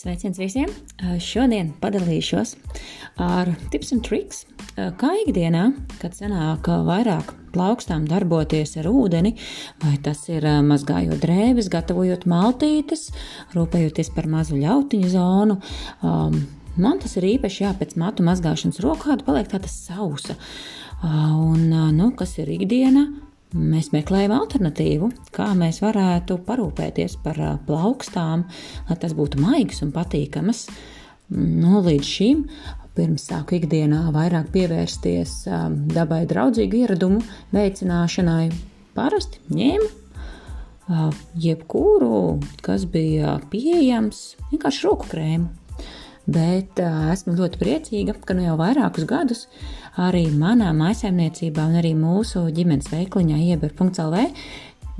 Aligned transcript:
Sveiciens 0.00 0.38
visiem! 0.40 0.70
Šodien 1.20 1.74
padalīšos 1.76 2.54
ar 3.20 3.50
tips 3.68 3.90
un 3.92 3.98
triks, 4.00 4.38
kā 4.96 5.10
ikdienā, 5.26 5.66
kad 6.00 6.16
sanāk 6.16 6.70
vairāk 6.86 7.34
plaukstām 7.52 8.06
darboties 8.08 8.78
ar 8.80 8.88
ūdeni, 8.88 9.34
vai 9.82 9.98
tas 10.00 10.22
ir 10.32 10.46
mazgājot 10.64 11.20
drēbes, 11.20 11.68
gatavojot 11.74 12.24
maltītes, 12.32 13.10
rūpējoties 13.52 14.08
par 14.16 14.30
mazu 14.32 14.56
ļautiņu 14.62 15.12
zonu. 15.12 15.58
Man 16.00 17.02
tas 17.04 17.18
ir 17.20 17.28
īpaši 17.34 17.66
jā, 17.66 17.76
pēc 17.76 17.98
matu 18.00 18.24
mazgāšanas 18.24 18.80
rokāda 18.80 19.26
paliek 19.26 19.52
tāda 19.52 19.68
sausa. 19.68 20.38
Un, 21.04 21.68
nu, 21.98 22.14
kas 22.16 22.38
ir 22.40 22.48
ikdiena? 22.56 23.10
Mēs 23.50 23.88
meklējam 23.90 24.30
alternatīvu, 24.36 25.08
kā 25.34 25.48
mēs 25.58 25.80
varētu 25.82 26.36
parūpēties 26.46 27.16
par 27.24 27.38
plaukstām, 27.66 28.44
lai 28.86 28.96
tas 29.02 29.14
būtu 29.18 29.40
maigs 29.42 29.82
un 29.82 29.90
patīkams. 29.94 30.68
Nu, 31.34 31.80
līdz 31.82 32.06
šim, 32.06 32.44
pirms 32.94 33.26
sāku 33.26 33.58
ikdienā 33.58 34.04
vairāk 34.14 34.52
pievērsties 34.54 35.34
dabai 35.90 36.22
draudzīgu 36.30 36.84
ieradumu 36.84 37.24
veicināšanai, 37.54 38.52
parasti 38.94 39.42
ņēmu 39.58 39.90
jebkuru, 41.38 42.40
kas 42.66 42.86
bija 42.90 43.36
pieejams, 43.50 44.36
vienkārši 44.50 44.86
roku 44.86 45.10
krēmu 45.10 45.50
bet 46.26 46.80
esmu 46.80 47.36
ļoti 47.38 47.60
priecīga, 47.60 48.14
ka 48.24 48.36
nu 48.36 48.44
jau 48.44 48.56
vairākus 48.60 49.06
gadus 49.08 49.46
arī 50.00 50.26
manā 50.32 50.70
maisaimniecībā 50.76 51.66
un 51.70 51.78
arī 51.80 51.94
mūsu 51.98 52.46
ģimenes 52.54 52.90
veikliņā 52.92 53.40
ieber.lv 53.50 54.26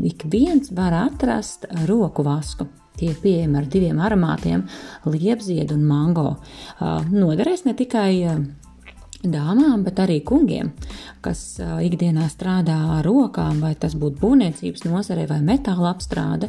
ik 0.01 0.25
viens 0.33 0.71
var 0.73 0.97
atrast 0.97 1.67
roku 1.89 2.25
vasku. 2.25 2.67
Tie 2.97 3.13
ir 3.13 3.21
pieejami 3.23 3.57
ar 3.57 3.69
diviem 3.71 4.01
aromātiem, 4.03 4.67
liepziedu 5.09 5.77
un 5.77 5.85
mango. 5.89 6.35
Noderēs 6.81 7.65
ne 7.65 7.73
tikai 7.79 8.13
dāmām, 9.21 9.83
bet 9.85 9.99
arī 10.01 10.21
kungiem, 10.25 10.71
kas 11.21 11.59
ikdienā 11.61 12.25
strādā 12.33 12.77
ar 12.97 13.05
rokām, 13.05 13.59
vai 13.61 13.75
tas 13.77 13.93
būtu 13.99 14.17
būvniecības 14.23 14.87
nozarē, 14.87 15.27
vai 15.29 15.41
metāla 15.45 15.91
apstrāde, 15.93 16.49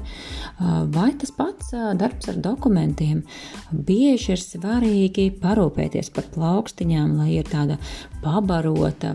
vai 0.94 1.09
tas 1.19 1.33
pats 1.36 1.73
darbs 1.99 2.31
ar 2.31 2.39
dokumentiem. 2.39 3.25
Bieži 3.72 4.38
ir 4.38 4.42
svarīgi 4.44 5.27
parūpēties 5.42 6.14
par 6.16 6.30
plaukstiņām, 6.31 7.17
lai 7.19 7.33
ir 7.42 7.52
tāda 7.52 7.75
pabarota, 8.23 9.14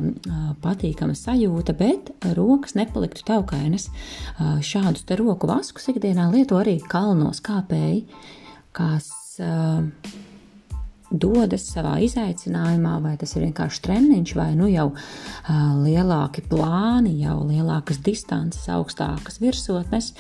patīkama 0.61 1.17
sajūta, 1.17 1.77
bet 1.79 2.13
rokas 2.37 2.77
nepaliktu 2.77 3.25
taukainas. 3.25 3.89
Šādus 4.61 5.09
te 5.09 5.17
roku 5.17 5.49
vaskus 5.49 5.89
ikdienā 5.95 6.29
lieto 6.35 6.61
arī 6.61 6.77
kalnos 6.85 7.41
kāpēji, 7.45 8.05
kas 8.77 9.09
dodas 11.23 11.67
savā 11.71 11.97
izaicinājumā, 12.07 12.97
vai 13.05 13.15
tas 13.21 13.35
ir 13.37 13.47
vienkārši 13.47 13.83
treniņš, 13.87 14.35
vai 14.39 14.51
nu 14.59 14.69
jau 14.71 14.89
uh, 14.93 15.51
lielāki 15.83 16.45
plāni, 16.51 17.17
jau 17.23 17.41
lielākas 17.49 18.01
distances, 18.05 18.69
augstākas 18.73 19.41
virsotnes. 19.43 20.13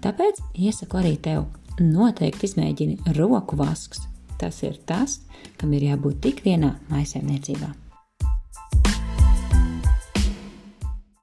Tāpēc 0.00 0.40
iesaku 0.56 1.02
arī 1.02 1.16
tev 1.20 1.46
noteikti 1.80 2.48
izmēģini 2.48 3.16
roku 3.18 3.58
vasks. 3.60 4.06
Tas 4.40 4.62
ir 4.64 4.80
tas, 4.88 5.20
kam 5.60 5.76
ir 5.76 5.90
jābūt 5.90 6.22
tik 6.24 6.44
vienā 6.46 6.74
maisaimniecībā. 6.88 7.89